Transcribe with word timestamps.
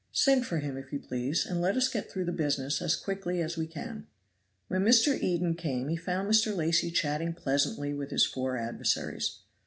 Send 0.11 0.47
for 0.47 0.57
him, 0.57 0.77
if 0.77 0.91
you 0.91 0.97
please, 0.99 1.45
and 1.45 1.61
let 1.61 1.77
us 1.77 1.87
get 1.87 2.09
through 2.09 2.25
the 2.25 2.31
business 2.31 2.81
as 2.81 2.95
quickly 2.95 3.39
as 3.39 3.55
we 3.55 3.67
can." 3.67 4.07
When 4.67 4.83
Mr. 4.83 5.15
Eden 5.15 5.53
came 5.53 5.89
he 5.89 5.95
found 5.95 6.27
Mr. 6.27 6.55
Lacy 6.57 6.89
chatting 6.89 7.33
pleasantly 7.33 7.93
with 7.93 8.09
his 8.09 8.25
four 8.25 8.57
adversaries. 8.57 9.41